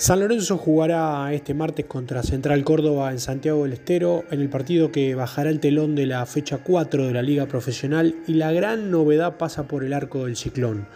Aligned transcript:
San 0.00 0.20
Lorenzo 0.20 0.56
jugará 0.56 1.30
este 1.34 1.52
martes 1.52 1.84
contra 1.84 2.22
Central 2.22 2.64
Córdoba 2.64 3.12
en 3.12 3.18
Santiago 3.20 3.64
del 3.64 3.74
Estero 3.74 4.24
en 4.30 4.40
el 4.40 4.48
partido 4.48 4.90
que 4.90 5.14
bajará 5.14 5.50
el 5.50 5.60
telón 5.60 5.94
de 5.94 6.06
la 6.06 6.24
fecha 6.24 6.56
4 6.64 7.06
de 7.06 7.12
la 7.12 7.20
Liga 7.20 7.44
Profesional 7.44 8.14
y 8.26 8.32
la 8.32 8.50
gran 8.50 8.90
novedad 8.90 9.36
pasa 9.36 9.68
por 9.68 9.84
el 9.84 9.92
arco 9.92 10.24
del 10.24 10.36
ciclón. 10.36 10.86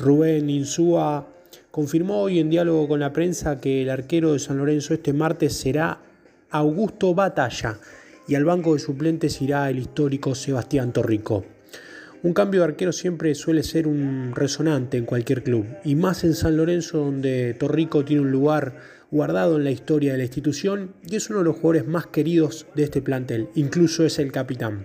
Rubén 0.00 0.50
Insúa 0.50 1.28
confirmó 1.70 2.22
hoy 2.22 2.40
en 2.40 2.50
diálogo 2.50 2.88
con 2.88 2.98
la 2.98 3.12
prensa 3.12 3.60
que 3.60 3.82
el 3.82 3.88
arquero 3.88 4.32
de 4.32 4.40
San 4.40 4.58
Lorenzo 4.58 4.94
este 4.94 5.12
martes 5.12 5.56
será 5.56 6.00
Augusto 6.50 7.14
Batalla 7.14 7.78
y 8.26 8.34
al 8.34 8.44
banco 8.44 8.74
de 8.74 8.80
suplentes 8.80 9.40
irá 9.40 9.70
el 9.70 9.78
histórico 9.78 10.34
Sebastián 10.34 10.92
Torrico. 10.92 11.44
Un 12.22 12.34
cambio 12.34 12.60
de 12.60 12.66
arquero 12.66 12.92
siempre 12.92 13.34
suele 13.34 13.62
ser 13.62 13.86
un 13.86 14.32
resonante 14.34 14.98
en 14.98 15.06
cualquier 15.06 15.42
club, 15.42 15.64
y 15.84 15.94
más 15.94 16.22
en 16.22 16.34
San 16.34 16.54
Lorenzo 16.54 16.98
donde 16.98 17.54
Torrico 17.54 18.04
tiene 18.04 18.20
un 18.20 18.30
lugar 18.30 18.74
guardado 19.10 19.56
en 19.56 19.64
la 19.64 19.70
historia 19.70 20.12
de 20.12 20.18
la 20.18 20.24
institución 20.24 20.92
y 21.08 21.16
es 21.16 21.30
uno 21.30 21.38
de 21.38 21.46
los 21.46 21.56
jugadores 21.56 21.86
más 21.86 22.08
queridos 22.08 22.66
de 22.74 22.82
este 22.82 23.00
plantel, 23.00 23.48
incluso 23.54 24.04
es 24.04 24.18
el 24.18 24.32
capitán. 24.32 24.84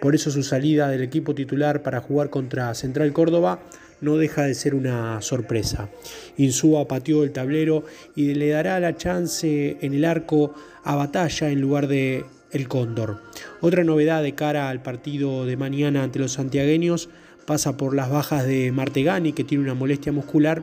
Por 0.00 0.14
eso 0.14 0.30
su 0.30 0.44
salida 0.44 0.88
del 0.88 1.02
equipo 1.02 1.34
titular 1.34 1.82
para 1.82 2.00
jugar 2.00 2.30
contra 2.30 2.72
Central 2.74 3.12
Córdoba 3.12 3.60
no 4.00 4.16
deja 4.16 4.44
de 4.44 4.54
ser 4.54 4.76
una 4.76 5.20
sorpresa. 5.20 5.90
Insúa 6.36 6.86
pateó 6.86 7.24
el 7.24 7.32
tablero 7.32 7.84
y 8.14 8.34
le 8.34 8.50
dará 8.50 8.78
la 8.78 8.96
chance 8.96 9.76
en 9.80 9.94
el 9.94 10.04
arco 10.04 10.54
a 10.84 10.94
Batalla 10.94 11.50
en 11.50 11.60
lugar 11.60 11.88
de 11.88 12.24
el 12.50 12.68
Cóndor. 12.68 13.22
Otra 13.60 13.84
novedad 13.84 14.22
de 14.22 14.34
cara 14.34 14.68
al 14.68 14.82
partido 14.82 15.46
de 15.46 15.56
mañana 15.56 16.02
ante 16.02 16.18
los 16.18 16.32
santiagueños 16.32 17.08
pasa 17.46 17.76
por 17.76 17.94
las 17.94 18.10
bajas 18.10 18.46
de 18.46 18.72
Martegani, 18.72 19.32
que 19.32 19.44
tiene 19.44 19.64
una 19.64 19.74
molestia 19.74 20.12
muscular 20.12 20.62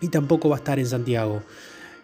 y 0.00 0.08
tampoco 0.08 0.48
va 0.48 0.56
a 0.56 0.58
estar 0.58 0.78
en 0.78 0.86
Santiago. 0.86 1.42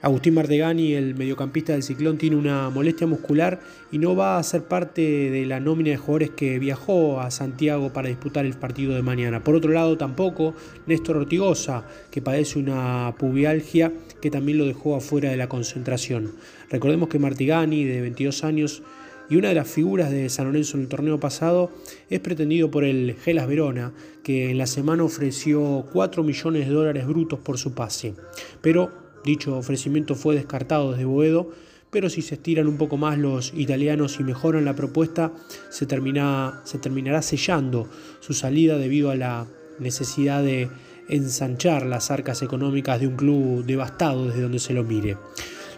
Agustín 0.02 0.34
Martegani, 0.34 0.92
el 0.94 1.14
mediocampista 1.14 1.72
del 1.72 1.82
Ciclón, 1.82 2.18
tiene 2.18 2.36
una 2.36 2.68
molestia 2.68 3.06
muscular 3.06 3.60
y 3.90 3.98
no 3.98 4.14
va 4.14 4.38
a 4.38 4.42
ser 4.42 4.64
parte 4.64 5.00
de 5.30 5.46
la 5.46 5.60
nómina 5.60 5.90
de 5.90 5.96
jugadores 5.96 6.30
que 6.30 6.58
viajó 6.58 7.20
a 7.20 7.30
Santiago 7.30 7.92
para 7.92 8.08
disputar 8.08 8.44
el 8.44 8.54
partido 8.54 8.94
de 8.94 9.02
mañana. 9.02 9.42
Por 9.42 9.54
otro 9.54 9.72
lado, 9.72 9.96
tampoco 9.96 10.54
Néstor 10.86 11.16
Ortigosa, 11.16 11.86
que 12.10 12.20
padece 12.20 12.58
una 12.58 13.14
pubialgia 13.18 13.92
que 14.20 14.30
también 14.30 14.58
lo 14.58 14.66
dejó 14.66 14.96
afuera 14.96 15.30
de 15.30 15.36
la 15.36 15.48
concentración. 15.48 16.32
Recordemos 16.70 17.08
que 17.08 17.18
Martigani, 17.18 17.84
de 17.84 18.00
22 18.02 18.44
años, 18.44 18.82
y 19.30 19.36
una 19.36 19.48
de 19.48 19.54
las 19.54 19.68
figuras 19.68 20.10
de 20.10 20.28
San 20.28 20.46
Lorenzo 20.46 20.76
en 20.76 20.82
el 20.82 20.88
torneo 20.88 21.18
pasado 21.18 21.70
es 22.10 22.20
pretendido 22.20 22.70
por 22.70 22.84
el 22.84 23.16
Gelas 23.22 23.48
Verona, 23.48 23.94
que 24.22 24.50
en 24.50 24.58
la 24.58 24.66
semana 24.66 25.02
ofreció 25.02 25.86
4 25.92 26.22
millones 26.22 26.68
de 26.68 26.74
dólares 26.74 27.06
brutos 27.06 27.38
por 27.38 27.56
su 27.58 27.74
pase. 27.74 28.14
Pero 28.60 29.03
Dicho 29.24 29.56
ofrecimiento 29.56 30.14
fue 30.14 30.34
descartado 30.34 30.92
desde 30.92 31.06
Boedo, 31.06 31.50
pero 31.90 32.10
si 32.10 32.22
se 32.22 32.34
estiran 32.34 32.66
un 32.66 32.76
poco 32.76 32.96
más 32.96 33.18
los 33.18 33.54
italianos 33.54 34.18
y 34.20 34.24
mejoran 34.24 34.64
la 34.64 34.74
propuesta, 34.74 35.32
se, 35.70 35.86
termina, 35.86 36.60
se 36.64 36.78
terminará 36.78 37.22
sellando 37.22 37.88
su 38.20 38.34
salida 38.34 38.78
debido 38.78 39.10
a 39.10 39.14
la 39.14 39.46
necesidad 39.78 40.42
de 40.42 40.68
ensanchar 41.08 41.86
las 41.86 42.10
arcas 42.10 42.42
económicas 42.42 43.00
de 43.00 43.06
un 43.06 43.16
club 43.16 43.64
devastado 43.64 44.26
desde 44.26 44.42
donde 44.42 44.58
se 44.58 44.74
lo 44.74 44.84
mire. 44.84 45.16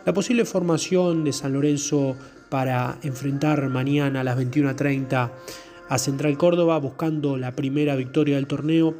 La 0.05 0.14
posible 0.14 0.44
formación 0.44 1.25
de 1.25 1.33
San 1.33 1.53
Lorenzo 1.53 2.16
para 2.48 2.98
enfrentar 3.03 3.69
mañana 3.69 4.20
a 4.20 4.25
las 4.25 4.38
21.30 4.38 5.31
a 5.88 5.98
Central 5.98 6.36
Córdoba 6.38 6.78
buscando 6.78 7.36
la 7.36 7.53
primera 7.53 7.97
victoria 7.97 8.36
del 8.36 8.47
torneo 8.47 8.94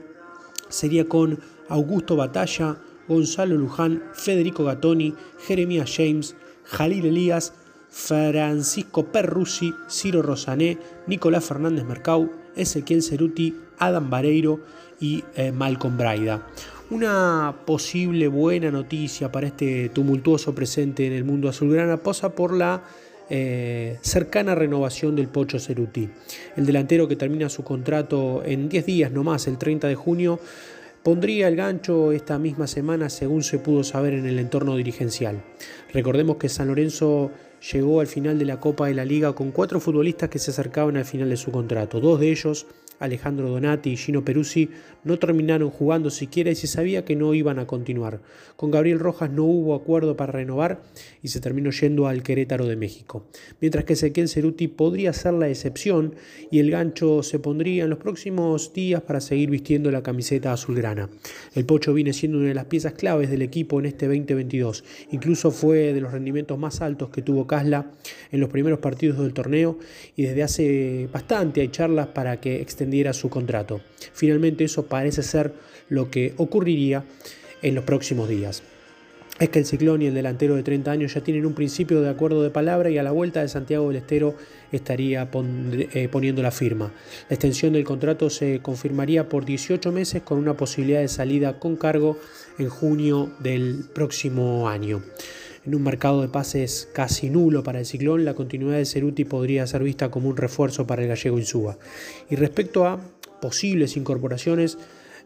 sería 0.69 1.09
con 1.09 1.39
Augusto 1.69 2.17
Batalla, 2.17 2.77
Gonzalo 3.09 3.57
Luján, 3.57 4.03
Federico 4.13 4.65
Gattoni, 4.65 5.15
Jeremías 5.47 5.93
James, 5.95 6.37
Jalil 6.65 7.07
Elías, 7.07 7.53
Francisco 7.89 9.07
Perrusi, 9.07 9.73
Ciro 9.89 10.23
Rosané, 10.23 10.79
Nicolás 11.07 11.45
Fernández 11.45 11.85
Mercau, 11.85 12.31
Ezequiel 12.55 13.03
Ceruti, 13.03 13.57
Adam 13.79 14.11
Vareiro 14.11 14.61
y 15.01 15.25
eh, 15.35 15.53
Malcolm 15.53 15.97
Braida. 15.97 16.47
Una 16.91 17.55
posible 17.65 18.29
buena 18.29 18.71
noticia 18.71 19.33
para 19.33 19.49
este 19.49 19.89
tumultuoso 19.89 20.55
presente 20.55 21.07
en 21.07 21.13
el 21.13 21.25
mundo 21.25 21.49
azulgrana 21.49 21.97
pasa 21.97 22.35
por 22.35 22.53
la 22.55 22.85
eh, 23.29 23.99
cercana 24.03 24.55
renovación 24.55 25.17
del 25.17 25.27
Pocho 25.27 25.59
Ceruti. 25.59 26.09
El 26.55 26.65
delantero 26.65 27.09
que 27.09 27.17
termina 27.17 27.49
su 27.49 27.65
contrato 27.65 28.43
en 28.45 28.69
10 28.69 28.87
días 28.87 29.11
nomás, 29.11 29.49
el 29.49 29.59
30 29.59 29.89
de 29.89 29.97
junio, 29.97 30.39
Pondría 31.07 31.47
el 31.47 31.55
gancho 31.55 32.11
esta 32.11 32.37
misma 32.37 32.67
semana 32.67 33.09
según 33.11 33.45
se 33.45 33.61
pudo 33.61 33.85
saber 33.85 34.13
en 34.15 34.27
el 34.27 34.41
entorno 34.41 34.75
dirigencial. 34.75 35.41
Recordemos 35.93 36.37
que 36.37 36.49
San 36.49 36.67
Lorenzo 36.67 37.31
llegó 37.73 38.01
al 38.01 38.09
final 38.09 38.41
de 38.41 38.45
la 38.45 38.59
Copa 38.59 38.89
de 38.89 38.95
la 38.95 39.05
Liga 39.05 39.33
con 39.33 39.53
cuatro 39.53 39.79
futbolistas 39.79 40.29
que 40.29 40.41
se 40.41 40.51
acercaban 40.51 40.97
al 40.97 41.05
final 41.05 41.31
de 41.31 41.37
su 41.37 41.53
contrato. 41.53 42.01
Dos 42.01 42.19
de 42.19 42.33
ellos 42.33 42.67
Alejandro 42.99 43.49
Donati 43.49 43.91
y 43.91 43.97
Gino 43.97 44.25
Peruzzi 44.25 44.71
no 45.05 45.19
terminaron 45.19 45.71
jugando 45.71 46.11
siquiera 46.11 46.51
y 46.51 46.55
se 46.55 46.67
sabía 46.67 47.05
que 47.05 47.17
no 47.17 47.33
iban 47.35 47.59
a 47.59 47.67
continuar. 47.67 48.21
Con 48.57 48.71
Gabriel 48.71 48.99
Rojas 48.99 49.31
no 49.31 49.45
hubo 49.45 49.75
acuerdo 49.75 50.17
para 50.17 50.33
renovar 50.33 50.83
y 51.23 51.29
se 51.29 51.41
terminó 51.41 51.71
yendo 51.71 52.09
al 52.09 52.23
Querétaro 52.23 52.67
de 52.67 52.77
México. 52.77 53.27
Mientras 53.61 53.85
que 53.85 53.93
Ezequiel 53.93 54.29
Ceruti 54.29 54.69
podría 54.69 55.13
ser 55.13 55.35
la 55.35 55.49
excepción 55.49 56.15
y 56.51 56.59
el 56.59 56.71
gancho 56.71 57.23
se 57.23 57.39
pondría 57.39 57.85
en 57.85 57.91
los 57.91 57.99
próximos 57.99 58.73
días 58.73 59.03
para 59.03 59.21
seguir 59.21 59.51
vistiendo 59.51 59.91
la 59.91 60.03
camiseta 60.03 60.53
azulgrana. 60.53 61.09
El 61.55 61.65
Pocho 61.67 61.95
viene 61.95 62.13
siendo 62.13 62.39
una 62.39 62.49
de 62.49 62.55
las 62.55 62.65
piezas 62.65 62.95
claves 62.95 63.31
del 63.31 63.43
equipo 63.43 63.79
en 63.79 63.87
este 63.87 64.07
2022. 64.07 64.85
Incluso 65.13 65.51
fue 65.51 65.93
de 65.93 66.01
los 66.01 66.13
rendimientos 66.13 66.59
más 66.59 66.81
altos 66.81 67.11
que 67.11 67.23
tuvo 67.23 67.47
Casla 67.47 67.93
en 68.33 68.41
los 68.41 68.51
primeros 68.51 68.81
partidos 68.81 69.19
del 69.19 69.33
torneo 69.33 69.79
y 70.17 70.23
desde 70.23 70.43
hace 70.43 71.09
bastante 71.13 71.61
hay 71.61 71.69
charlas 71.69 72.09
para 72.09 72.41
que 72.41 72.61
extendiera 72.87 73.11
diera 73.11 73.13
su 73.13 73.29
contrato. 73.29 73.81
Finalmente 74.13 74.65
eso 74.65 74.87
parece 74.87 75.23
ser 75.23 75.53
lo 75.89 76.11
que 76.11 76.35
ocurriría 76.37 77.05
en 77.63 77.75
los 77.75 77.85
próximos 77.85 78.29
días. 78.29 78.63
Es 79.39 79.51
que 79.51 79.59
el 79.59 79.67
Ciclón 79.67 80.01
y 80.01 80.07
el 80.07 80.15
delantero 80.15 80.57
de 80.57 80.63
30 80.63 80.91
años 80.91 81.13
ya 81.13 81.21
tienen 81.21 81.45
un 81.45 81.53
principio 81.53 82.01
de 82.01 82.09
acuerdo 82.09 82.43
de 82.43 82.49
palabra 82.49 82.89
y 82.89 82.97
a 82.97 83.03
la 83.03 83.11
vuelta 83.11 83.43
de 83.43 83.49
Santiago 83.49 83.89
del 83.89 83.97
Estero 83.97 84.35
estaría 84.73 85.29
eh, 85.33 86.09
poniendo 86.11 86.43
la 86.43 86.51
firma. 86.51 86.91
La 87.29 87.35
extensión 87.35 87.75
del 87.75 87.85
contrato 87.85 88.31
se 88.31 88.61
confirmaría 88.63 89.29
por 89.29 89.45
18 89.45 89.93
meses 89.93 90.23
con 90.23 90.39
una 90.39 90.57
posibilidad 90.57 91.01
de 91.01 91.09
salida 91.09 91.59
con 91.59 91.77
cargo 91.77 92.19
en 92.59 92.71
junio 92.71 93.31
del 93.41 93.85
próximo 93.93 94.71
año. 94.71 95.03
En 95.67 95.75
un 95.75 95.83
mercado 95.83 96.23
de 96.23 96.29
pases 96.29 96.89
casi 96.93 97.29
nulo 97.29 97.65
para 97.65 97.81
el 97.81 97.87
ciclón, 97.87 98.25
la 98.25 98.35
continuidad 98.35 98.79
de 98.79 98.87
Ceruti 98.87 99.25
podría 99.25 99.67
ser 99.67 99.83
vista 99.83 100.13
como 100.13 100.29
un 100.29 100.37
refuerzo 100.37 100.87
para 100.87 101.03
el 101.03 101.09
gallego 101.09 101.41
Insúa. 101.41 101.77
Y 102.31 102.37
respecto 102.37 102.87
a 102.87 103.01
posibles 103.41 103.97
incorporaciones, 103.97 104.79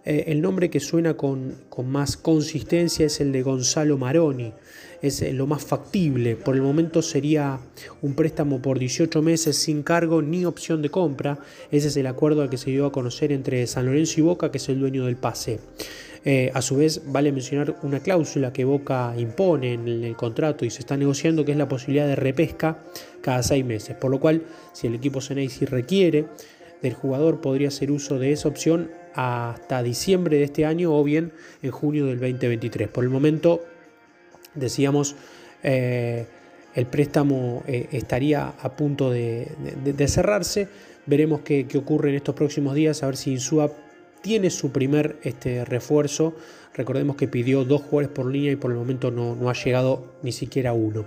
eh, 0.07 0.25
el 0.29 0.41
nombre 0.41 0.71
que 0.71 0.81
suena 0.81 1.15
con, 1.15 1.57
con, 1.69 1.91
más 1.91 2.17
consistencia 2.17 3.05
es 3.05 3.21
el 3.21 3.33
de 3.33 3.43
Gonzalo 3.43 3.99
Maroni. 3.99 4.55
Es 5.03 5.21
eh, 5.21 5.35
lo 5.35 5.47
más 5.47 5.63
factible. 5.63 6.37
Por 6.37 6.55
el 6.55 6.63
momento 6.63 7.03
sería 7.03 7.61
un 8.01 8.15
préstamo 8.15 8.63
por 8.63 8.79
18 8.79 9.21
meses 9.21 9.59
sin 9.59 9.83
cargo 9.83 10.23
ni 10.23 10.47
opción 10.47 10.81
de 10.81 10.89
compra. 10.89 11.39
Ese 11.71 11.89
es 11.89 11.97
el 11.99 12.07
acuerdo 12.07 12.41
al 12.41 12.49
que 12.49 12.57
se 12.57 12.71
dio 12.71 12.87
a 12.87 12.93
conocer 12.93 13.31
entre 13.31 13.67
San 13.67 13.85
Lorenzo 13.85 14.21
y 14.21 14.23
Boca, 14.23 14.51
que 14.51 14.57
es 14.57 14.69
el 14.71 14.81
dueño 14.81 15.05
del 15.05 15.17
pase. 15.17 15.61
Eh, 16.25 16.51
a 16.53 16.61
su 16.61 16.77
vez, 16.77 17.03
vale 17.07 17.33
mencionar 17.33 17.77
una 17.83 18.01
cláusula 18.01 18.53
que 18.53 18.65
Boca 18.65 19.15
impone 19.17 19.73
en 19.75 19.89
el, 19.89 20.17
contrato 20.17 20.65
y 20.65 20.71
se 20.71 20.81
está 20.81 20.97
negociando, 20.97 21.45
que 21.45 21.53
es 21.53 21.59
la 21.59 21.69
posibilidad 21.69 22.07
de 22.07 22.17
repesca 22.17 22.79
cada 23.23 23.43
seis 23.43 23.65
meses. 23.65 23.97
Por 23.97 24.11
lo 24.11 24.21
cual, 24.21 24.43
si 24.73 24.87
el 24.87 24.95
equipo 24.95 25.21
Ceneici 25.21 25.65
requiere 25.65 26.27
del 26.83 26.95
jugador, 26.95 27.41
podría 27.41 27.69
hacer 27.69 27.91
uso 27.91 28.19
de 28.19 28.33
esa 28.33 28.49
opción 28.49 28.91
hasta 29.15 29.83
diciembre 29.83 30.37
de 30.37 30.45
este 30.45 30.67
año 30.67 30.95
o 30.95 31.03
bien 31.03 31.33
en 31.63 31.71
junio 31.71 32.07
del 32.07 32.21
2023. 32.21 32.89
Por 32.89 33.05
el 33.05 33.11
momento, 33.11 33.65
decíamos, 34.55 35.17
eh, 35.63 36.27
el 36.75 36.87
préstamo 36.87 37.65
eh, 37.67 37.89
estaría 37.93 38.49
a 38.49 38.77
punto 38.77 39.11
de, 39.11 39.49
cerrarse. 40.07 40.69
Veremos 41.07 41.41
qué, 41.41 41.67
qué, 41.67 41.79
ocurre 41.79 42.11
en 42.11 42.17
estos 42.17 42.35
próximos 42.35 42.75
días, 42.75 43.03
a 43.03 43.07
ver 43.07 43.17
si 43.17 43.33
Insua 43.33 43.73
tiene 44.23 44.51
su 44.51 44.71
primer 44.71 45.19
este, 45.23 45.65
refuerzo. 45.65 46.35
Recordemos 46.75 47.17
que 47.17 47.29
pidió 47.29 47.65
dos 47.65 47.83
jugadores 47.83 48.11
por 48.11 48.27
línea 48.27 48.53
y 48.53 48.57
por 48.57 48.71
el 48.71 48.77
momento 48.77 49.11
no, 49.11 49.35
no, 49.35 49.51
ha 49.51 49.55
llegado 49.55 50.05
ni 50.23 50.33
siquiera 50.33 50.73
uno. 50.73 51.05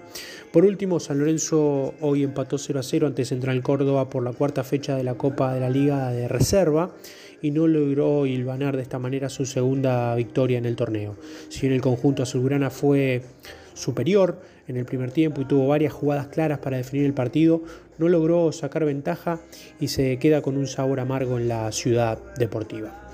Por 0.51 0.65
último, 0.65 0.99
San 0.99 1.19
Lorenzo 1.19 1.93
hoy 2.01 2.23
empató 2.23 2.57
0 2.57 2.79
a 2.79 2.83
0 2.83 3.07
ante 3.07 3.25
Central 3.25 3.61
Córdoba 3.63 4.09
por 4.09 4.23
la 4.23 4.33
cuarta 4.33 4.63
fecha 4.63 4.95
de 4.95 5.03
la 5.03 5.15
Copa 5.15 5.53
de 5.53 5.61
la 5.61 5.69
Liga 5.69 6.11
de 6.11 6.27
Reserva 6.27 6.93
y 7.41 7.51
no 7.51 7.67
logró 7.67 8.25
hilvanar 8.25 8.75
de 8.77 8.83
esta 8.83 8.99
manera 8.99 9.29
su 9.29 9.45
segunda 9.45 10.15
victoria 10.15 10.57
en 10.57 10.65
el 10.65 10.75
torneo. 10.75 11.17
Si 11.49 11.65
en 11.65 11.73
el 11.73 11.81
conjunto 11.81 12.23
azulgrana 12.23 12.69
fue 12.69 13.21
superior 13.73 14.41
en 14.67 14.77
el 14.77 14.85
primer 14.85 15.11
tiempo 15.11 15.41
y 15.41 15.45
tuvo 15.45 15.67
varias 15.67 15.93
jugadas 15.93 16.27
claras 16.27 16.59
para 16.59 16.77
definir 16.77 17.05
el 17.05 17.13
partido, 17.13 17.63
no 17.97 18.09
logró 18.09 18.51
sacar 18.51 18.85
ventaja 18.85 19.39
y 19.79 19.89
se 19.89 20.17
queda 20.19 20.41
con 20.41 20.57
un 20.57 20.67
sabor 20.67 20.99
amargo 20.99 21.37
en 21.37 21.47
la 21.47 21.71
ciudad 21.71 22.19
deportiva. 22.37 23.09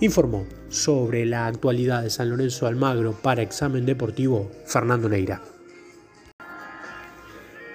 informó 0.00 0.46
sobre 0.68 1.24
la 1.26 1.46
actualidad 1.46 2.02
de 2.02 2.10
San 2.10 2.30
Lorenzo 2.30 2.66
Almagro 2.66 3.12
para 3.22 3.42
examen 3.42 3.86
deportivo 3.86 4.50
Fernando 4.66 5.08
Neira. 5.08 5.40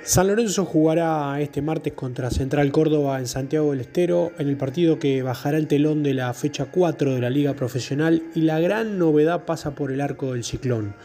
San 0.07 0.27
Lorenzo 0.27 0.63
jugará 0.63 1.41
este 1.41 1.61
martes 1.61 1.91
contra 1.91 2.31
Central 2.31 2.71
Córdoba 2.71 3.19
en 3.19 3.27
Santiago 3.27 3.71
del 3.71 3.81
Estero 3.81 4.31
en 4.39 4.47
el 4.47 4.55
partido 4.55 4.99
que 4.99 5.21
bajará 5.21 5.57
el 5.57 5.67
telón 5.67 6.01
de 6.01 6.13
la 6.13 6.33
fecha 6.33 6.67
4 6.71 7.15
de 7.15 7.19
la 7.19 7.29
Liga 7.29 7.55
Profesional 7.55 8.23
y 8.33 8.43
la 8.43 8.61
gran 8.61 8.97
novedad 8.97 9.43
pasa 9.43 9.75
por 9.75 9.91
el 9.91 9.99
arco 9.99 10.31
del 10.31 10.45
ciclón. 10.45 10.95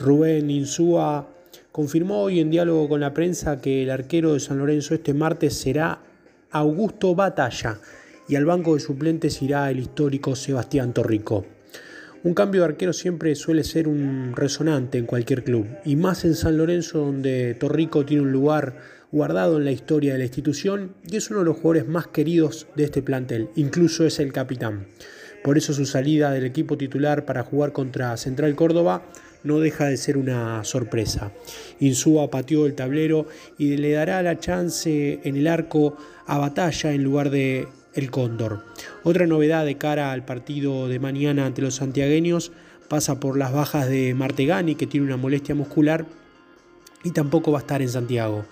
Rubén 0.00 0.50
Insúa 0.50 1.28
confirmó 1.72 2.22
hoy 2.22 2.40
en 2.40 2.50
diálogo 2.50 2.88
con 2.88 3.00
la 3.00 3.12
prensa 3.12 3.60
que 3.60 3.82
el 3.82 3.90
arquero 3.90 4.32
de 4.32 4.40
San 4.40 4.58
Lorenzo 4.58 4.94
este 4.94 5.12
martes 5.12 5.54
será 5.54 6.00
Augusto 6.50 7.14
Batalla 7.14 7.78
y 8.26 8.36
al 8.36 8.46
banco 8.46 8.74
de 8.74 8.80
suplentes 8.80 9.42
irá 9.42 9.70
el 9.70 9.78
histórico 9.78 10.34
Sebastián 10.34 10.94
Torrico. 10.94 11.44
Un 12.24 12.32
cambio 12.32 12.62
de 12.62 12.68
arquero 12.68 12.92
siempre 12.94 13.34
suele 13.34 13.62
ser 13.62 13.88
un 13.88 14.32
resonante 14.34 14.98
en 14.98 15.06
cualquier 15.06 15.42
club, 15.42 15.66
y 15.84 15.96
más 15.96 16.24
en 16.24 16.34
San 16.34 16.56
Lorenzo 16.56 16.98
donde 16.98 17.54
Torrico 17.54 18.04
tiene 18.04 18.22
un 18.22 18.32
lugar 18.32 18.76
guardado 19.12 19.58
en 19.58 19.64
la 19.64 19.72
historia 19.72 20.12
de 20.12 20.18
la 20.18 20.24
institución 20.24 20.94
y 21.10 21.16
es 21.16 21.30
uno 21.30 21.40
de 21.40 21.46
los 21.46 21.56
jugadores 21.56 21.88
más 21.88 22.06
queridos 22.06 22.68
de 22.74 22.84
este 22.84 23.02
plantel, 23.02 23.48
incluso 23.54 24.06
es 24.06 24.18
el 24.18 24.32
capitán. 24.32 24.86
Por 25.42 25.56
eso 25.56 25.72
su 25.72 25.86
salida 25.86 26.30
del 26.30 26.44
equipo 26.44 26.76
titular 26.76 27.24
para 27.24 27.42
jugar 27.42 27.72
contra 27.72 28.16
Central 28.16 28.54
Córdoba 28.54 29.02
no 29.44 29.60
deja 29.60 29.86
de 29.86 29.96
ser 29.96 30.16
una 30.16 30.64
sorpresa. 30.64 31.32
Insúa 31.78 32.30
pateó 32.30 32.66
el 32.66 32.74
tablero 32.74 33.26
y 33.58 33.76
le 33.76 33.92
dará 33.92 34.22
la 34.22 34.38
chance 34.38 35.20
en 35.24 35.36
el 35.36 35.46
arco 35.46 35.96
a 36.26 36.38
Batalla 36.38 36.92
en 36.92 37.04
lugar 37.04 37.30
de 37.30 37.68
el 37.94 38.10
Cóndor. 38.10 38.64
Otra 39.02 39.26
novedad 39.26 39.64
de 39.64 39.76
cara 39.76 40.12
al 40.12 40.24
partido 40.24 40.88
de 40.88 40.98
mañana 40.98 41.46
ante 41.46 41.62
los 41.62 41.76
santiagueños 41.76 42.52
pasa 42.88 43.20
por 43.20 43.36
las 43.36 43.52
bajas 43.52 43.88
de 43.88 44.14
Martegani, 44.14 44.74
que 44.74 44.86
tiene 44.86 45.06
una 45.06 45.16
molestia 45.16 45.54
muscular 45.54 46.06
y 47.04 47.10
tampoco 47.12 47.52
va 47.52 47.58
a 47.58 47.62
estar 47.62 47.82
en 47.82 47.88
Santiago. 47.88 48.44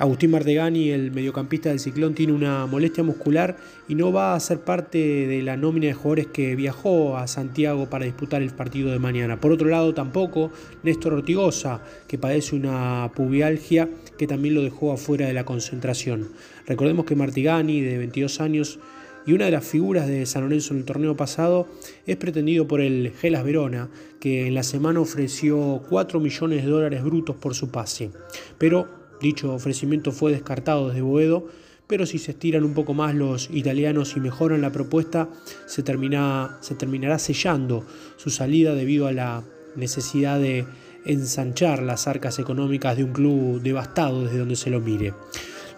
Agustín 0.00 0.30
Martegani, 0.30 0.92
el 0.92 1.12
mediocampista 1.12 1.68
del 1.68 1.78
Ciclón, 1.78 2.14
tiene 2.14 2.32
una 2.32 2.64
molestia 2.64 3.04
muscular 3.04 3.58
y 3.86 3.94
no 3.94 4.10
va 4.10 4.34
a 4.34 4.40
ser 4.40 4.60
parte 4.60 4.96
de 4.96 5.42
la 5.42 5.58
nómina 5.58 5.88
de 5.88 5.92
jugadores 5.92 6.28
que 6.28 6.56
viajó 6.56 7.18
a 7.18 7.26
Santiago 7.26 7.90
para 7.90 8.06
disputar 8.06 8.40
el 8.40 8.48
partido 8.48 8.90
de 8.92 8.98
mañana. 8.98 9.38
Por 9.38 9.52
otro 9.52 9.68
lado, 9.68 9.92
tampoco 9.92 10.52
Néstor 10.84 11.12
Ortigosa, 11.12 11.82
que 12.08 12.16
padece 12.16 12.56
una 12.56 13.12
pubialgia 13.14 13.90
que 14.16 14.26
también 14.26 14.54
lo 14.54 14.62
dejó 14.62 14.90
afuera 14.90 15.26
de 15.26 15.34
la 15.34 15.44
concentración. 15.44 16.28
Recordemos 16.66 17.04
que 17.04 17.14
Martigani, 17.14 17.82
de 17.82 17.98
22 17.98 18.40
años, 18.40 18.78
y 19.26 19.34
una 19.34 19.44
de 19.44 19.50
las 19.50 19.66
figuras 19.66 20.06
de 20.08 20.24
San 20.24 20.44
Lorenzo 20.44 20.72
en 20.72 20.80
el 20.80 20.86
torneo 20.86 21.14
pasado 21.14 21.68
es 22.06 22.16
pretendido 22.16 22.66
por 22.66 22.80
el 22.80 23.12
Gelas 23.20 23.44
Verona, 23.44 23.90
que 24.18 24.46
en 24.46 24.54
la 24.54 24.62
semana 24.62 25.00
ofreció 25.00 25.82
4 25.90 26.20
millones 26.20 26.64
de 26.64 26.70
dólares 26.70 27.04
brutos 27.04 27.36
por 27.36 27.54
su 27.54 27.70
pase. 27.70 28.10
Pero 28.56 28.99
Dicho 29.20 29.52
ofrecimiento 29.52 30.12
fue 30.12 30.32
descartado 30.32 30.88
desde 30.88 31.02
Boedo, 31.02 31.46
pero 31.86 32.06
si 32.06 32.18
se 32.18 32.30
estiran 32.30 32.64
un 32.64 32.72
poco 32.72 32.94
más 32.94 33.14
los 33.14 33.50
italianos 33.50 34.16
y 34.16 34.20
mejoran 34.20 34.62
la 34.62 34.72
propuesta, 34.72 35.28
se, 35.66 35.82
termina, 35.82 36.58
se 36.60 36.74
terminará 36.74 37.18
sellando 37.18 37.84
su 38.16 38.30
salida 38.30 38.74
debido 38.74 39.06
a 39.06 39.12
la 39.12 39.42
necesidad 39.76 40.38
de 40.38 40.66
ensanchar 41.04 41.82
las 41.82 42.06
arcas 42.06 42.38
económicas 42.38 42.96
de 42.96 43.04
un 43.04 43.12
club 43.12 43.60
devastado 43.60 44.22
desde 44.22 44.38
donde 44.38 44.56
se 44.56 44.70
lo 44.70 44.80
mire. 44.80 45.14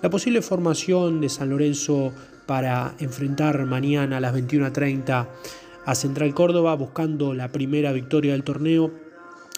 La 0.03 0.11
posible 0.11 0.43
formación 0.43 1.21
de 1.21 1.29
San 1.29 1.50
Lorenzo 1.50 2.12
para 2.47 2.94
enfrentar 2.99 3.65
mañana 3.67 4.19
a 4.19 4.21
las 4.21 4.35
21.30 4.35 5.29
a 5.85 5.94
Central 5.94 6.35
Córdoba 6.35 6.75
buscando 6.75 7.35
la 7.35 7.49
primera 7.49 7.93
victoria 7.93 8.33
del 8.33 8.44
torneo 8.44 8.93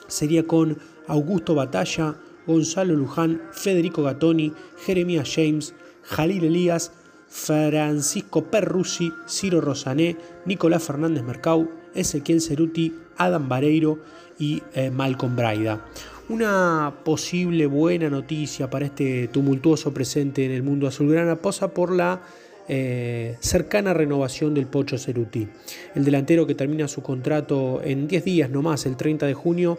sería 0.06 0.46
con 0.46 0.78
Augusto 1.06 1.54
Batalla, 1.54 2.16
Gonzalo 2.46 2.94
Luján, 2.94 3.42
Federico 3.52 4.02
Gattoni, 4.02 4.52
Jeremías 4.84 5.32
James, 5.34 5.74
Jalil 6.02 6.44
Elías, 6.44 6.92
Francisco 7.28 8.44
Perrusi, 8.44 9.12
Ciro 9.28 9.60
Rosané, 9.60 10.16
Nicolás 10.46 10.84
Fernández 10.84 11.24
Mercau, 11.24 11.68
Ezequiel 11.94 12.40
Ceruti, 12.40 12.94
Adam 13.16 13.48
Vareiro 13.48 13.98
y 14.38 14.62
eh, 14.74 14.90
Malcolm 14.90 15.34
Braida. 15.34 15.84
Una 16.28 16.94
posible 17.04 17.66
buena 17.66 18.08
noticia 18.08 18.70
para 18.70 18.86
este 18.86 19.28
tumultuoso 19.28 19.92
presente 19.92 20.44
en 20.44 20.52
el 20.52 20.62
mundo 20.62 20.86
azulgrana 20.86 21.36
pasa 21.36 21.68
por 21.74 21.92
la 21.92 22.22
eh, 22.66 23.36
cercana 23.40 23.92
renovación 23.92 24.54
del 24.54 24.66
Pocho 24.66 24.96
Ceruti. 24.96 25.46
El 25.94 26.04
delantero 26.04 26.46
que 26.46 26.54
termina 26.54 26.88
su 26.88 27.02
contrato 27.02 27.82
en 27.84 28.08
10 28.08 28.24
días 28.24 28.50
nomás, 28.50 28.86
el 28.86 28.96
30 28.96 29.26
de 29.26 29.34
junio, 29.34 29.78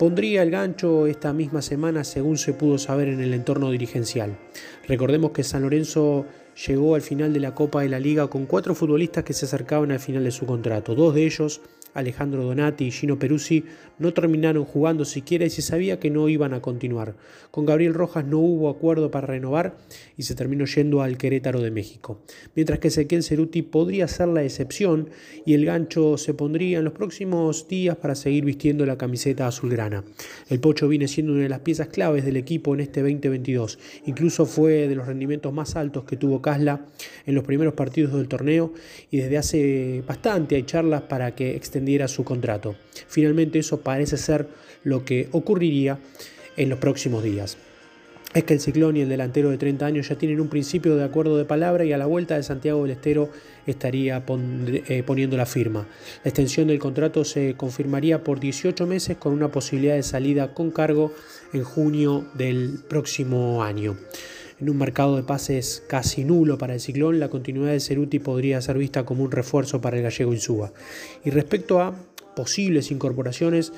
Pondría 0.00 0.42
el 0.42 0.50
gancho 0.50 1.06
esta 1.06 1.34
misma 1.34 1.60
semana 1.60 2.04
según 2.04 2.38
se 2.38 2.54
pudo 2.54 2.78
saber 2.78 3.08
en 3.08 3.20
el 3.20 3.34
entorno 3.34 3.70
dirigencial. 3.70 4.34
Recordemos 4.88 5.32
que 5.32 5.44
San 5.44 5.60
Lorenzo 5.60 6.24
llegó 6.66 6.94
al 6.94 7.02
final 7.02 7.34
de 7.34 7.40
la 7.40 7.54
Copa 7.54 7.82
de 7.82 7.90
la 7.90 8.00
Liga 8.00 8.28
con 8.28 8.46
cuatro 8.46 8.74
futbolistas 8.74 9.24
que 9.24 9.34
se 9.34 9.44
acercaban 9.44 9.92
al 9.92 10.00
final 10.00 10.24
de 10.24 10.30
su 10.30 10.46
contrato. 10.46 10.94
Dos 10.94 11.14
de 11.14 11.26
ellos 11.26 11.60
Alejandro 11.94 12.44
Donati 12.44 12.86
y 12.86 12.90
Gino 12.90 13.18
Peruzzi 13.18 13.64
no 13.98 14.14
terminaron 14.14 14.64
jugando 14.64 15.04
siquiera 15.04 15.44
y 15.44 15.50
se 15.50 15.62
sabía 15.62 16.00
que 16.00 16.10
no 16.10 16.28
iban 16.28 16.54
a 16.54 16.62
continuar. 16.62 17.14
Con 17.50 17.66
Gabriel 17.66 17.94
Rojas 17.94 18.24
no 18.24 18.38
hubo 18.38 18.70
acuerdo 18.70 19.10
para 19.10 19.26
renovar 19.26 19.76
y 20.16 20.22
se 20.22 20.34
terminó 20.34 20.64
yendo 20.64 21.02
al 21.02 21.18
Querétaro 21.18 21.60
de 21.60 21.70
México. 21.70 22.22
Mientras 22.54 22.78
que 22.78 22.88
Ezequiel 22.88 23.22
Ceruti 23.22 23.62
podría 23.62 24.08
ser 24.08 24.28
la 24.28 24.42
excepción 24.42 25.10
y 25.44 25.54
el 25.54 25.66
gancho 25.66 26.16
se 26.16 26.34
pondría 26.34 26.78
en 26.78 26.84
los 26.84 26.94
próximos 26.94 27.68
días 27.68 27.96
para 27.96 28.14
seguir 28.14 28.44
vistiendo 28.44 28.86
la 28.86 28.96
camiseta 28.96 29.46
azulgrana. 29.46 30.04
El 30.48 30.60
Pocho 30.60 30.88
viene 30.88 31.08
siendo 31.08 31.32
una 31.32 31.42
de 31.42 31.48
las 31.48 31.60
piezas 31.60 31.88
claves 31.88 32.24
del 32.24 32.36
equipo 32.36 32.74
en 32.74 32.80
este 32.80 33.02
2022. 33.02 33.78
Incluso 34.06 34.46
fue 34.46 34.88
de 34.88 34.94
los 34.94 35.06
rendimientos 35.06 35.52
más 35.52 35.76
altos 35.76 36.04
que 36.04 36.16
tuvo 36.16 36.40
Casla 36.40 36.86
en 37.26 37.34
los 37.34 37.44
primeros 37.44 37.74
partidos 37.74 38.14
del 38.14 38.28
torneo 38.28 38.72
y 39.10 39.18
desde 39.18 39.38
hace 39.38 40.02
bastante 40.06 40.56
hay 40.56 40.62
charlas 40.62 41.02
para 41.02 41.34
que 41.34 41.54
su 42.08 42.24
contrato. 42.24 42.76
Finalmente 43.08 43.58
eso 43.58 43.80
parece 43.80 44.16
ser 44.16 44.48
lo 44.84 45.04
que 45.04 45.28
ocurriría 45.32 45.98
en 46.56 46.68
los 46.68 46.78
próximos 46.78 47.22
días. 47.22 47.56
Es 48.32 48.44
que 48.44 48.54
el 48.54 48.60
Ciclón 48.60 48.96
y 48.96 49.00
el 49.00 49.08
delantero 49.08 49.50
de 49.50 49.58
30 49.58 49.84
años 49.84 50.08
ya 50.08 50.14
tienen 50.14 50.40
un 50.40 50.48
principio 50.48 50.94
de 50.94 51.02
acuerdo 51.02 51.36
de 51.36 51.44
palabra 51.44 51.84
y 51.84 51.92
a 51.92 51.98
la 51.98 52.06
vuelta 52.06 52.36
de 52.36 52.44
Santiago 52.44 52.82
del 52.82 52.92
Estero 52.92 53.28
estaría 53.66 54.22
eh, 54.88 55.02
poniendo 55.04 55.36
la 55.36 55.46
firma. 55.46 55.88
La 56.22 56.28
extensión 56.28 56.68
del 56.68 56.78
contrato 56.78 57.24
se 57.24 57.54
confirmaría 57.56 58.22
por 58.22 58.38
18 58.38 58.86
meses 58.86 59.16
con 59.16 59.32
una 59.32 59.50
posibilidad 59.50 59.96
de 59.96 60.04
salida 60.04 60.54
con 60.54 60.70
cargo 60.70 61.12
en 61.52 61.64
junio 61.64 62.24
del 62.34 62.78
próximo 62.88 63.64
año. 63.64 63.96
En 64.60 64.68
un 64.68 64.76
mercado 64.76 65.16
de 65.16 65.22
pases 65.22 65.82
casi 65.88 66.22
nulo 66.22 66.58
para 66.58 66.74
el 66.74 66.80
ciclón, 66.80 67.18
la 67.18 67.30
continuidad 67.30 67.72
de 67.72 67.80
Ceruti 67.80 68.18
podría 68.18 68.60
ser 68.60 68.76
vista 68.76 69.06
como 69.06 69.24
un 69.24 69.30
refuerzo 69.30 69.80
para 69.80 69.96
el 69.96 70.02
gallego 70.02 70.34
Insúa. 70.34 70.70
Y 71.24 71.30
respecto 71.30 71.80
a 71.80 71.94
posibles 72.36 72.90
incorporaciones, 72.90 73.72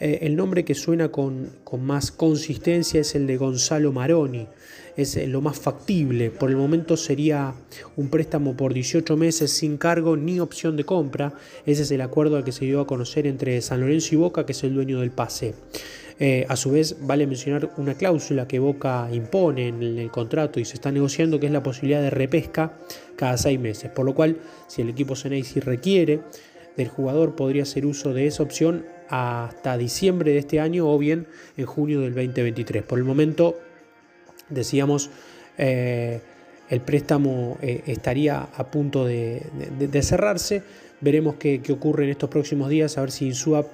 eh, 0.00 0.18
el 0.22 0.34
nombre 0.34 0.64
que 0.64 0.74
suena 0.74 1.10
con, 1.10 1.50
más 1.80 2.10
consistencia 2.10 3.00
es 3.00 3.14
el 3.14 3.28
de 3.28 3.36
Gonzalo 3.36 3.92
Maroni. 3.92 4.48
Es 4.96 5.16
eh, 5.16 5.28
lo 5.28 5.40
más 5.40 5.56
factible. 5.56 6.30
Por 6.30 6.50
el 6.50 6.56
momento 6.56 6.96
sería 6.96 7.54
un 7.96 8.08
préstamo 8.08 8.56
por 8.56 8.74
18 8.74 9.16
meses 9.16 9.52
sin 9.52 9.76
cargo 9.76 10.16
ni 10.16 10.40
opción 10.40 10.76
de 10.76 10.82
compra. 10.82 11.34
Ese 11.64 11.82
es 11.82 11.92
el 11.92 12.00
acuerdo 12.00 12.36
al 12.36 12.44
que 12.44 12.50
se 12.50 12.64
dio 12.64 12.80
a 12.80 12.88
conocer 12.88 13.28
entre 13.28 13.60
San 13.60 13.80
Lorenzo 13.80 14.16
y 14.16 14.18
Boca, 14.18 14.44
que 14.44 14.52
es 14.52 14.64
el 14.64 14.74
dueño 14.74 14.98
del 14.98 15.12
pase. 15.12 15.54
Eh, 16.20 16.46
a 16.48 16.54
su 16.56 16.70
vez, 16.70 16.96
vale 17.00 17.26
mencionar 17.26 17.70
una 17.76 17.94
cláusula 17.94 18.46
que 18.46 18.60
Boca 18.60 19.08
impone 19.12 19.68
en 19.68 19.82
el, 19.82 20.10
contrato 20.10 20.60
y 20.60 20.64
se 20.64 20.74
está 20.74 20.92
negociando, 20.92 21.40
que 21.40 21.46
es 21.46 21.52
la 21.52 21.62
posibilidad 21.62 22.00
de 22.00 22.10
repesca 22.10 22.72
cada 23.16 23.36
seis 23.36 23.58
meses. 23.58 23.90
Por 23.90 24.06
lo 24.06 24.14
cual, 24.14 24.38
si 24.68 24.82
el 24.82 24.90
equipo 24.90 25.16
Ceneici 25.16 25.60
requiere 25.60 26.20
del 26.76 26.88
jugador, 26.88 27.34
podría 27.34 27.64
hacer 27.64 27.84
uso 27.84 28.14
de 28.14 28.26
esa 28.26 28.42
opción 28.42 28.86
hasta 29.08 29.76
diciembre 29.76 30.32
de 30.32 30.38
este 30.38 30.60
año 30.60 30.88
o 30.88 30.98
bien 30.98 31.26
en 31.56 31.66
junio 31.66 32.00
del 32.00 32.14
2023. 32.14 32.84
Por 32.84 32.98
el 32.98 33.04
momento, 33.04 33.58
decíamos, 34.48 35.10
eh, 35.58 36.20
el 36.70 36.80
préstamo 36.80 37.58
eh, 37.60 37.82
estaría 37.86 38.40
a 38.40 38.70
punto 38.70 39.04
de, 39.04 39.42
cerrarse. 40.02 40.62
Veremos 41.00 41.34
qué, 41.36 41.60
qué, 41.60 41.72
ocurre 41.72 42.04
en 42.04 42.10
estos 42.10 42.30
próximos 42.30 42.70
días, 42.70 42.96
a 42.98 43.02
ver 43.02 43.10
si 43.10 43.26
Insua 43.26 43.66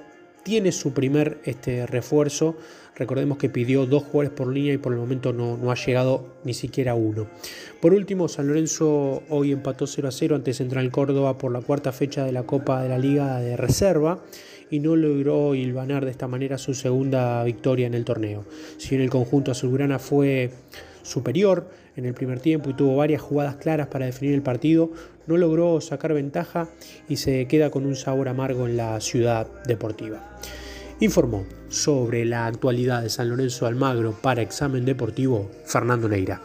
tiene 0.43 0.71
su 0.71 0.93
primer 0.93 1.39
este, 1.45 1.85
refuerzo. 1.85 2.55
Recordemos 2.95 3.37
que 3.37 3.49
pidió 3.49 3.85
dos 3.85 4.03
jugadores 4.03 4.31
por 4.31 4.53
línea 4.53 4.73
y 4.73 4.77
por 4.77 4.93
el 4.93 4.99
momento 4.99 5.33
no, 5.33 5.57
no, 5.57 5.71
ha 5.71 5.75
llegado 5.75 6.25
ni 6.43 6.53
siquiera 6.53 6.93
uno. 6.93 7.27
Por 7.79 7.93
último, 7.93 8.27
San 8.27 8.47
Lorenzo 8.47 9.23
hoy 9.29 9.51
empató 9.51 9.87
0 9.87 10.07
a 10.07 10.11
0 10.11 10.35
ante 10.35 10.53
Central 10.53 10.91
Córdoba 10.91 11.37
por 11.37 11.51
la 11.51 11.61
cuarta 11.61 11.91
fecha 11.91 12.25
de 12.25 12.31
la 12.31 12.43
Copa 12.43 12.83
de 12.83 12.89
la 12.89 12.99
Liga 12.99 13.39
de 13.39 13.57
Reserva 13.57 14.23
y 14.69 14.79
no 14.79 14.95
logró 14.95 15.53
hilvanar 15.53 16.05
de 16.05 16.11
esta 16.11 16.27
manera 16.27 16.57
su 16.57 16.73
segunda 16.73 17.43
victoria 17.43 17.87
en 17.87 17.93
el 17.93 18.05
torneo. 18.05 18.45
Si 18.77 18.95
en 18.95 19.01
el 19.01 19.09
conjunto 19.09 19.51
azulgrana 19.51 19.99
fue 19.99 20.51
superior 21.03 21.69
en 21.95 22.05
el 22.05 22.13
primer 22.13 22.39
tiempo 22.39 22.69
y 22.69 22.73
tuvo 22.73 22.95
varias 22.95 23.21
jugadas 23.21 23.55
claras 23.55 23.87
para 23.87 24.05
definir 24.05 24.33
el 24.33 24.41
partido, 24.41 24.91
no 25.27 25.37
logró 25.37 25.79
sacar 25.81 26.13
ventaja 26.13 26.69
y 27.07 27.17
se 27.17 27.47
queda 27.47 27.69
con 27.69 27.85
un 27.85 27.95
sabor 27.95 28.29
amargo 28.29 28.67
en 28.67 28.77
la 28.77 28.99
ciudad 29.01 29.47
deportiva. 29.65 30.37
Informó 30.99 31.45
sobre 31.69 32.25
la 32.25 32.45
actualidad 32.45 33.01
de 33.01 33.09
San 33.09 33.29
Lorenzo 33.29 33.65
Almagro 33.65 34.13
para 34.21 34.41
examen 34.41 34.85
deportivo 34.85 35.49
Fernando 35.65 36.07
Neira. 36.07 36.41